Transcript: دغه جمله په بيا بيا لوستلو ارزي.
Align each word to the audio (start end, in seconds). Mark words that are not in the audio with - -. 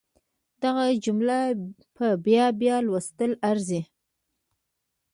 دغه 0.63 0.83
جمله 1.05 1.37
په 1.95 2.05
بيا 2.25 2.45
بيا 2.61 2.75
لوستلو 2.85 3.39
ارزي. 3.49 3.81